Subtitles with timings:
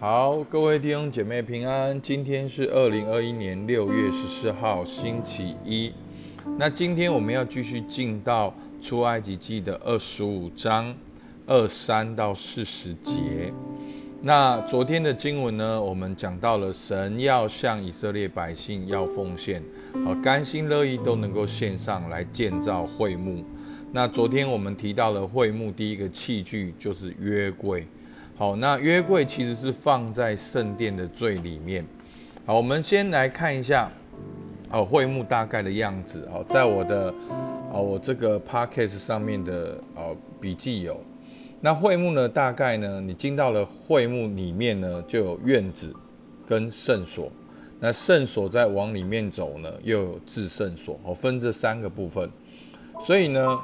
[0.00, 2.00] 好，各位弟兄姐妹平安。
[2.00, 5.92] 今天是二零二一年六月十四号，星期一。
[6.56, 10.96] 那今天我们要继续进到出埃及记的二十五章
[11.46, 13.52] 二三到四十节。
[14.22, 19.62] 那昨天的经文呢，我们讲到了神要向以色列百姓要奉献，
[20.02, 23.44] 好甘心乐意都能够献上来建造会幕。
[23.92, 27.86] 那昨天我们提到了会幕第一个器具就是约柜。
[28.40, 31.84] 好，那约柜其实是放在圣殿的最里面。
[32.46, 33.92] 好，我们先来看一下
[34.70, 36.26] 哦，会幕大概的样子。
[36.32, 37.12] 哦，在我的
[37.70, 40.98] 哦，我这个 podcast 上面的哦笔记有。
[41.60, 45.94] 那会幕呢，大概呢，你进到了会幕里面呢，就有院子
[46.46, 47.30] 跟圣所。
[47.78, 50.98] 那圣所在往里面走呢，又有至圣所。
[51.04, 52.30] 哦，分这三个部分。
[53.00, 53.60] 所以呢。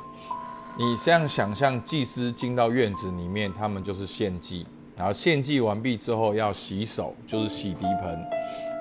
[0.79, 8.23] 你这样想象，祭司进到院子里面，他们就是献祭，然后献祭完毕之后要洗手，就是洗涤盆。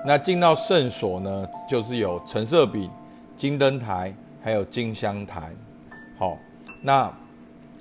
[0.04, 2.90] 那进到圣所呢，就是有橙色饼、
[3.34, 5.50] 金灯台，还有金香台。
[6.18, 6.36] 好，
[6.82, 7.10] 那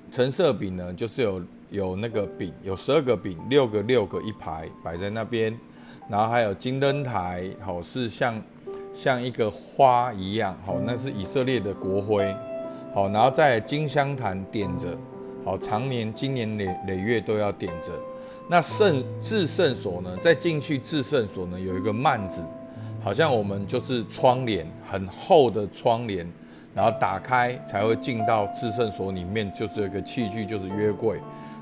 [0.09, 5.53] 橙色饼呢，就是有有那个饼，有十二个饼，六个六个一排摆在那边，
[6.09, 8.41] 然后还有金灯台，好是像
[8.93, 12.33] 像一个花一样，好那是以色列的国徽。
[12.95, 14.97] 好，然后在金香坛点着，
[15.43, 17.91] 好，常年今年累累月都要点着。
[18.47, 22.41] 那圣至圣所呢，再进去至圣所呢，有一个幔子，
[23.03, 26.25] 好像我们就是窗帘，很厚的窗帘，
[26.73, 31.19] 然后打开才会进到至圣所里面，就是有一个器具，就是约柜。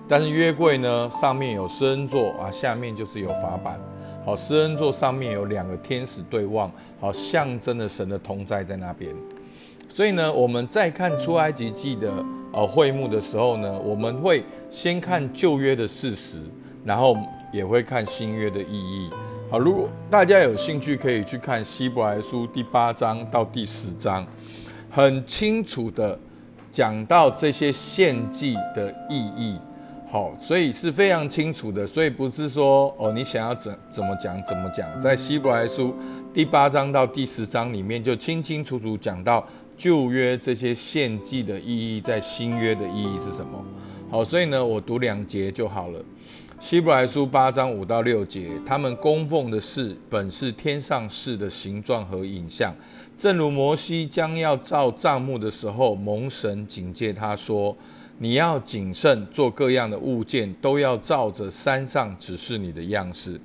[0.07, 3.79] 但是约柜呢，上面有施恩座啊，下面就是有法板。
[4.23, 9.11] 好，施恩座上面有两个天使对望，好，象征了神的同在在那边。
[9.93, 12.11] 所以呢，我们在看出埃及记的
[12.51, 16.39] 呃会幕的时候呢，我们会先看旧约的事实，
[16.83, 17.15] 然后
[17.51, 19.11] 也会看新约的意义。
[19.51, 24.25] 好，如果大家有兴趣，可以去看希伯来书第八章到第十章，
[24.89, 26.17] 很清楚的
[26.71, 29.59] 讲到这些献祭的意义。
[30.09, 35.95] 好，所以是非常清楚的，所以不是说哦，你想要怎怎么讲怎么讲，在希伯来书
[36.31, 39.43] 第八章到第十章里面就清清楚楚讲到
[39.75, 43.63] 旧约这些献祭的意义，在新约的意义是什么？
[44.09, 46.03] 好，所以呢，我读两节就好了。
[46.59, 52.73] 希伯来书八章五到六节，他们供奉的是本是天上事的形状和影像，
[53.17, 57.75] 正如摩西将要造帐幕的时候，蒙神警戒他说。
[58.19, 63.41] 你要谨慎做各样的物件，都要照着山上指示你的样式。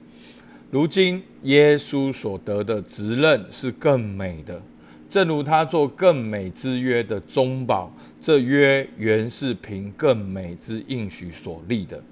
[0.71, 4.63] 如今耶稣所得的职任是更美的，
[5.09, 12.03] 正如他做更美之约的中保，这约原是凭更美之应许所立的。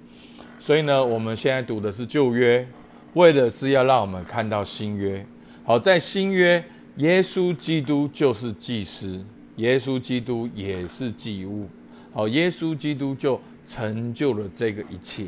[0.59, 2.67] 所以呢，我们现在读的是旧约，
[3.13, 5.23] 为的是要让我们看到新约。
[5.63, 6.63] 好，在新约，
[6.95, 9.23] 耶稣基督就是祭司，
[9.57, 11.67] 耶稣基督也是祭物。
[12.11, 15.25] 好，耶稣基督就成就了这个一切。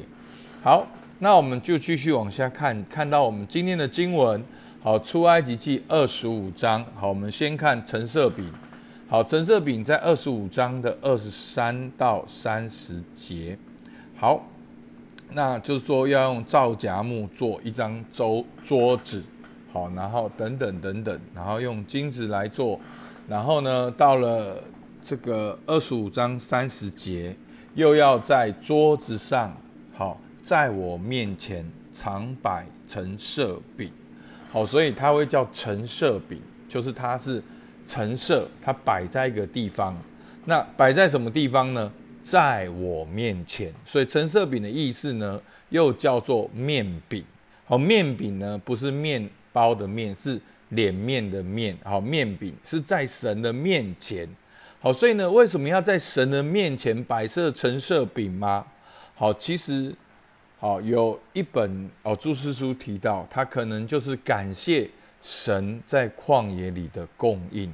[0.64, 0.88] 好，
[1.20, 4.44] 那我们就继续往下看，看到我们今天的经文。
[4.82, 6.86] 好，出埃及记二十五章。
[6.96, 8.50] 好，我们先看橙色饼。
[9.08, 13.58] 好，橙色饼在二十五章的二十三到三十节。
[14.18, 14.44] 好，
[15.34, 19.24] 那就是说要用皂荚木做一张桌桌子。
[19.72, 22.80] 好，然后等等等等，然后用金子来做。
[23.28, 24.64] 然后呢，到了。
[25.02, 27.34] 这个二十五章三十节，
[27.74, 29.56] 又要在桌子上，
[29.96, 33.90] 好，在我面前常摆橙色饼，
[34.52, 37.42] 好，所以它会叫陈设饼，就是它是
[37.86, 39.96] 陈设，它摆在一个地方。
[40.46, 41.92] 那摆在什么地方呢？
[42.24, 43.72] 在我面前。
[43.86, 45.40] 所以陈设饼的意思呢，
[45.70, 47.24] 又叫做面饼。
[47.66, 50.40] 好，面饼呢，不是面包的面，是
[50.70, 51.78] 脸面的面。
[51.84, 54.28] 好，面饼是在神的面前。
[54.80, 58.66] 好，所以呢，为什么要在神的面前摆设陈设饼吗？
[59.14, 59.94] 好，其实，
[60.60, 64.90] 好有一本哦，注释书提到，他可能就是感谢
[65.22, 67.74] 神在旷野里的供应。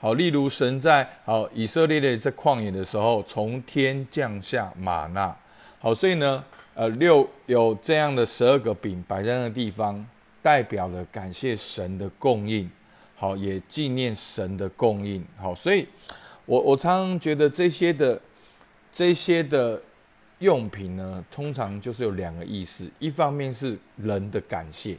[0.00, 5.34] 好，例如神在好以色列的在旷野的时候，从天降下玛纳。
[5.78, 6.44] 好，所以呢，
[6.74, 10.04] 呃，六有这样的十二个饼摆在那个地方，
[10.42, 12.70] 代表了感谢神的供应。
[13.16, 15.24] 好，也纪念神的供应。
[15.38, 15.86] 好，所以。
[16.46, 18.20] 我我常常觉得这些的
[18.92, 19.80] 这些的
[20.44, 24.96] 用品呢，通常就是有两个意思：一方面是人的感谢，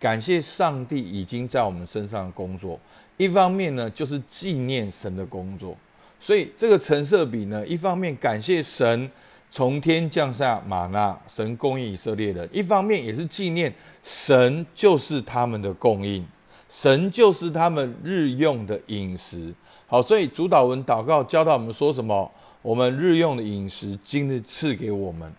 [0.00, 2.78] 感谢上帝已经在我们身上工作；
[3.16, 5.76] 一方面呢，就是纪念神的工作。
[6.20, 9.10] 所以这个橙色笔呢，一方面感谢神
[9.50, 12.48] 从天降下玛纳，神供应以色列人。
[12.50, 13.70] 一方面也是纪念
[14.02, 16.24] 神就是他们的供应，
[16.68, 19.52] 神就是他们日用的饮食。
[19.86, 22.30] 好，所以主导文祷告教导我们说什么？
[22.64, 25.30] 我们日用的饮食今日赐给我们。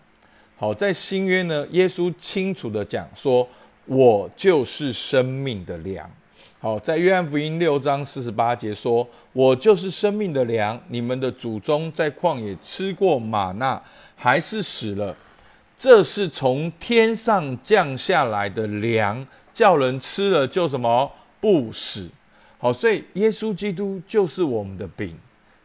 [0.56, 3.46] 好，在新约呢，耶稣清楚的讲说
[3.86, 6.08] ：“我就是生命的粮。”
[6.60, 10.80] 好，在约翰福音六章四十八节说：“我就是生命的粮。
[10.86, 13.82] 你们的祖宗在旷野吃过玛纳，
[14.14, 15.12] 还是死了。
[15.76, 22.08] 这是从天上降下来的粮，叫人吃了就什么不死。
[22.58, 25.12] 好，所以耶稣基督就是我们的饼，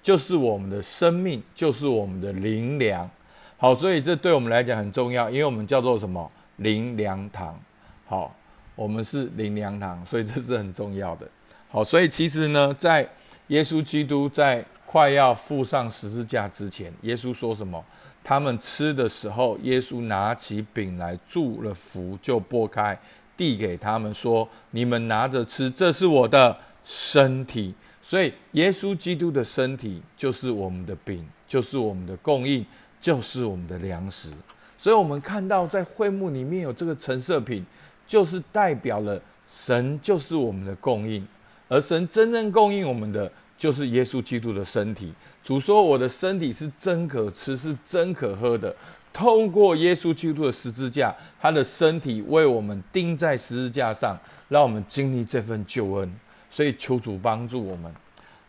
[0.01, 3.09] 就是我们的生命，就是我们的灵粮。
[3.57, 7.59] 好，所以这对我们来讲很重要，因为我们叫做什么灵粮堂。
[8.05, 8.35] 好。
[8.73, 11.27] 我们是灵粮堂，所以这是很重要的。
[11.69, 13.07] 好，所以其实呢，在
[13.47, 17.83] 耶稣基督在快要附上十字架之前，耶稣说什么？
[18.23, 22.97] 他们吃的时候，耶稣拿起饼来祝了福，就拨开，
[23.35, 27.75] 递给他们说：“你们拿着吃，这是我的身体。”
[28.11, 32.65] 所以，耶稣基督的身体就是我们的饼，就是我们的供应，
[32.99, 34.29] 就是我们的粮食。
[34.77, 37.65] 所以，我们看到在会幕里面有这个陈设品。
[38.05, 41.25] 就是代表了神就是我们的供应，
[41.69, 45.13] 而神真正供应我们的就是耶稣基督的身体。
[45.41, 48.75] 主说：“我的身体是真可吃，是真可喝的。”
[49.13, 54.19] 通过耶稣基督的十字架，他的身体为我们钉在十字架上，
[54.49, 56.13] 让我们经历这份救恩。
[56.51, 57.91] 所以求主帮助我们。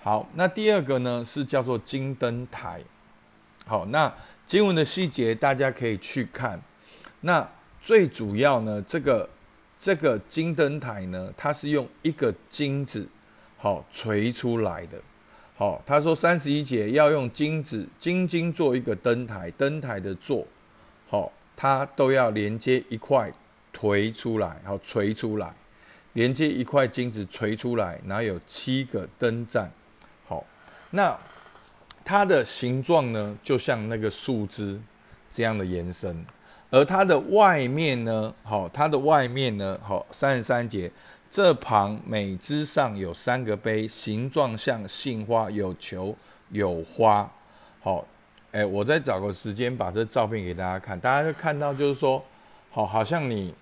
[0.00, 2.82] 好，那第二个呢是叫做金灯台。
[3.64, 4.12] 好，那
[4.44, 6.60] 经文的细节大家可以去看。
[7.22, 7.49] 那
[7.81, 9.26] 最主要呢，这个。
[9.84, 13.04] 这个金灯台呢，它是用一个金子
[13.58, 14.96] 好锤出来的。
[15.56, 20.46] 好，他说三十一节要用金子金金做一个灯台，灯台的座
[21.08, 23.32] 好，它都要连接一块
[23.72, 25.52] 锤出来，好锤出来，
[26.14, 29.70] 连接一块金子锤出来，然后有七个灯盏。
[30.26, 30.44] 好，
[30.91, 31.19] 那
[32.05, 34.81] 它的形状呢，就像那个树枝
[35.31, 36.25] 这样的延伸。
[36.70, 40.91] 而它的外面呢，好，它的外面呢，好，三十三节，
[41.29, 46.17] 这旁每枝上有三个杯，形状像杏花，有球
[46.49, 47.31] 有花，
[47.81, 48.03] 好，
[48.53, 52.25] 哎，我再找个时间把这照片给大家看，大家就看到就是说，
[52.70, 53.55] 好，好像你，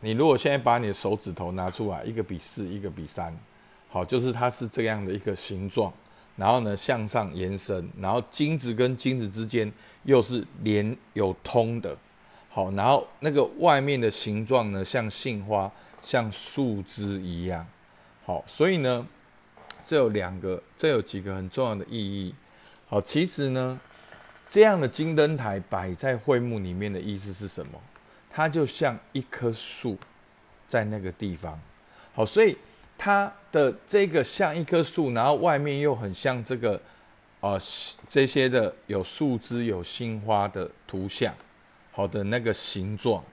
[0.00, 3.34] 你如果现在把你的手指头拿出来，一个比四，一个比三，
[3.88, 5.92] 好，就是它是这样的一个形状，
[6.36, 9.72] 然后呢向上延伸，然后金子跟金子之间
[10.04, 11.96] 又是连有通的。
[12.50, 15.70] 好，然后那个外面的形状呢，像杏花，
[16.02, 17.66] 像树枝一样。
[18.24, 19.06] 好，所以呢，
[19.84, 22.34] 这有两个，这有几个很重要的意义。
[22.86, 23.80] 好，其实呢，
[24.48, 27.72] 这样的金灯台摆在会幕里面的意思是什么？
[28.36, 29.96] 它就像一棵树
[30.68, 31.58] 在那个地方。
[32.14, 32.54] 好，所以
[32.98, 36.78] 它的这个像一棵树，然后外面又很像这个
[37.40, 37.58] 呃
[38.10, 41.32] 这些的有树枝、有杏花的图像。
[41.92, 43.24] 好的那个形状，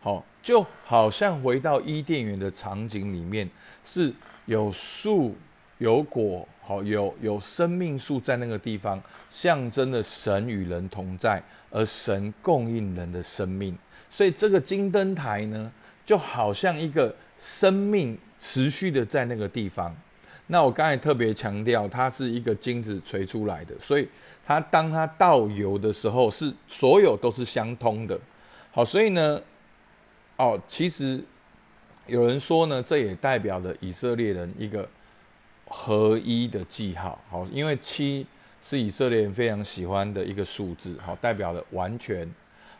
[0.00, 3.46] 好就好像回到伊甸园的场景里面，
[3.84, 4.10] 是
[4.46, 5.36] 有树
[5.76, 8.98] 有果，好有有生命树在那个地方，
[9.28, 13.76] 象征的神与人同在，而神供应人的生命。
[14.16, 15.70] 所以这个金灯台呢，
[16.02, 19.94] 就好像一个生命持续的在那个地方。
[20.46, 24.08] 那我刚才特别强调，它是一个金子锤出来的，所以
[24.46, 28.18] 它当它倒油的时候，是所有都是相通的。
[28.70, 29.38] 好，所以呢，
[30.38, 31.22] 哦，其实
[32.06, 34.88] 有人说呢，这也代表了以色列人一个
[35.66, 37.22] 合一的记号。
[37.28, 38.26] 好，因为七
[38.62, 42.26] 是以色列人非常喜欢的一个数字，好，代表了完全。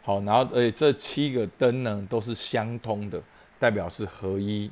[0.06, 3.20] 好，然后而且这七个灯呢都是相通的，
[3.58, 4.70] 代表是合一。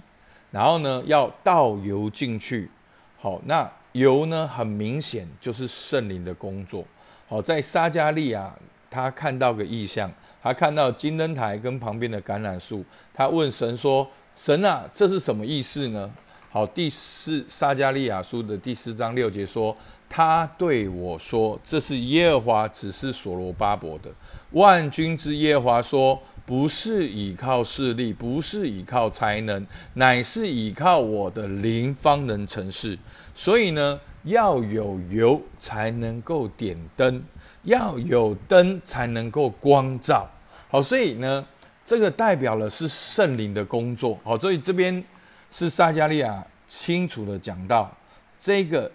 [0.53, 2.71] 然后呢，要倒油进去。
[3.19, 4.47] 好，那油呢？
[4.47, 6.85] 很明显就是圣灵的工作。
[7.29, 8.55] 好，在撒加利亚，
[8.88, 10.09] 他看到个异象，
[10.41, 16.09] 他看到金灯台跟旁边的橄榄树，他问神说：“神啊，这是什么意思呢？”
[16.53, 19.76] 好，第四撒加利亚书的第四章六节说
[20.16, 24.09] ：“他对我说，这是耶和华指示所罗巴伯的。
[24.52, 32.99] 万军之耶和华说。”不是倚靠势力，不是倚靠才能，乃是倚靠我的灵方能成事。
[33.35, 37.23] 所以呢，要有油才能够点灯，
[37.62, 40.28] 要有灯才能够光照。
[40.68, 41.42] 好，所以呢，
[41.83, 44.18] 这个代表了是圣灵的工作。
[44.23, 45.02] 好，所以这边
[45.50, 47.90] 是撒加利亚清楚的讲到，
[48.38, 48.92] 这个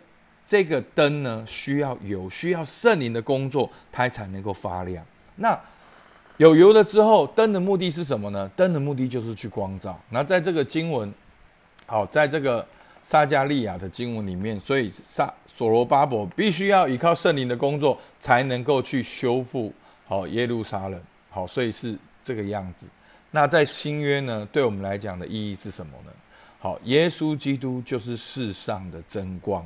[0.50, 5.06] 这个灯呢，需要有需要圣灵的工作，它才能够发亮。
[5.36, 5.56] 那
[6.38, 8.50] 有油了之后，灯的目的是什么呢？
[8.56, 9.96] 灯的目的就是去光照。
[10.10, 11.14] 那在这个经文，
[11.86, 12.68] 好，在这个
[13.04, 19.72] 撒加利亚的经文里面，所以撒所罗巴伯必须要依靠圣灵的工作，才能够去修复
[20.08, 21.00] 好耶路撒冷。
[21.30, 22.88] 好，所以是这个样子。
[23.30, 26.12] 那在新约呢，对我们来讲的意义是什么呢？
[26.58, 29.64] 好，耶稣基督就是世上的真光，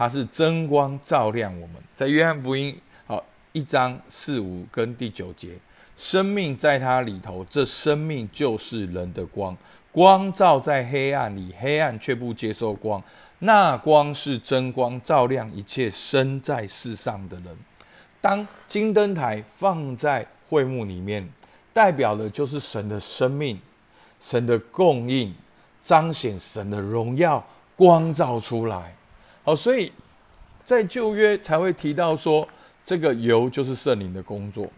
[0.00, 1.76] 它是真光照亮我们。
[1.94, 2.74] 在约翰福音
[3.06, 5.50] 好一章四五跟第九节。
[5.94, 9.54] 生命在它里头，这生命就是人的光。
[9.92, 13.02] 光照在黑暗里，黑暗却不接受光。
[13.40, 17.54] 那光是真光，照亮一切生在世上的人。
[18.22, 21.28] 当金灯台放在会幕里面，
[21.74, 23.60] 代表的就是神的生命、
[24.18, 25.34] 神的供应，
[25.82, 28.94] 彰显神的荣耀，光照出来。
[29.42, 29.90] 好，所以
[30.64, 32.46] 在旧约才会提到说，
[32.84, 34.70] 这个油就是圣灵的工作。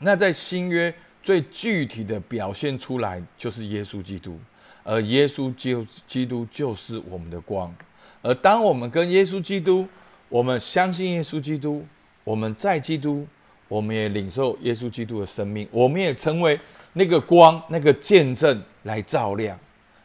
[0.00, 4.38] 那在新约最具体的表现出来就是耶稣基督，
[4.84, 7.74] 而耶稣就基督就是我们的光。
[8.22, 9.86] 而当我们跟耶稣基督，
[10.28, 11.84] 我们相信耶稣基督，
[12.24, 13.26] 我们在基督，
[13.68, 16.58] 我们也领受耶稣基督的生命，我们也成为
[16.92, 19.58] 那个光、那个见证来照亮。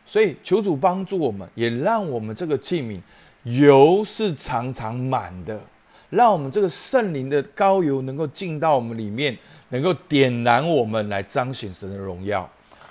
[0.05, 2.99] 所以求主帮助我们，也让我们这个器皿
[3.43, 5.62] 油是常常满的，
[6.09, 9.38] 让我们这个圣灵的高油能够进到我们里面。
[9.69, 12.47] 能够点燃我们来彰显神的荣耀，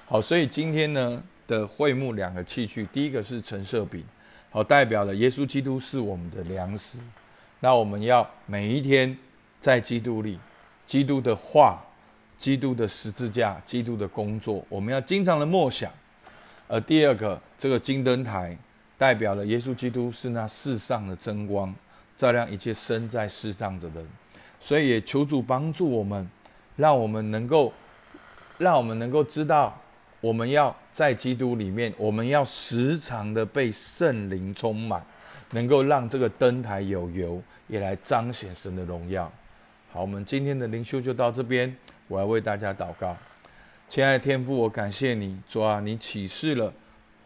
[0.08, 4.02] 好，所以今天呢的会幕两个器具，第一个是橙色饼，
[4.50, 6.98] 好，代表了耶稣基督是我们的粮食，
[7.60, 9.16] 那我们要每一天
[9.60, 10.40] 在基督里，
[10.84, 11.80] 基督的话，
[12.36, 15.88] 基督的十字架，基督的工作，我们要经常的默想。
[16.66, 18.58] 而第二个这个金灯台，
[19.02, 21.74] 代表了耶稣基督是那世上的真光，
[22.16, 24.06] 照亮一切生在世上的人，
[24.60, 26.30] 所以也求主帮助我们。
[26.76, 27.72] 让我们能够，
[28.58, 29.76] 让我们能够知道，
[30.20, 35.04] 我们要在基督里面，我们要时常的被圣灵充满，
[35.50, 39.28] 能够让这个灯台有油，也来彰显神的荣耀。
[39.90, 43.16] 好，我们今天的灵修就到这边，我要为大家祷告。
[43.88, 46.72] 亲爱的天父，我感谢你，主啊，你启示了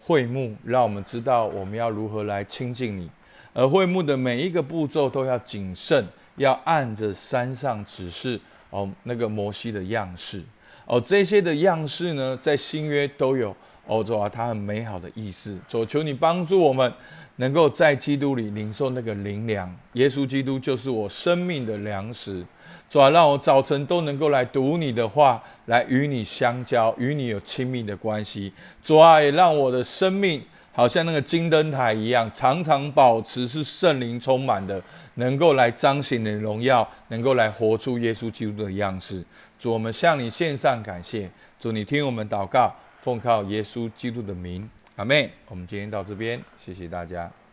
[0.07, 3.11] 会幕，让我们知道我们要如何来亲近你，
[3.53, 8.41] 而会幕的每一个步骤都要谨慎，要按着山上指示。
[8.71, 10.43] 哦，那个摩西的样式，
[10.87, 13.55] 哦，这些的样式呢，在新约都有。
[13.87, 15.57] 哦，主啊，它很美好的意思。
[15.69, 16.93] 主求你帮助我们，
[17.37, 19.73] 能够在基督里领受那个灵粮。
[19.93, 22.45] 耶稣基督就是我生命的粮食。
[22.89, 28.53] 主啊，让我早晨都能够来读你的话，来与你相交，与你有亲密的关系。
[28.83, 30.43] 主啊，也让我的生命。
[30.73, 34.79] 好像那个金灯台一样，常常保持是圣灵充满的，
[35.15, 39.25] 能够来彰显你的荣耀，能够来活出耶稣基督的样式。
[39.59, 41.31] 主，我们向你献上感谢。
[41.59, 47.46] 主，你听我们祷告，奉靠耶稣基督的名，阿妹，我们今天到这边，谢谢大家。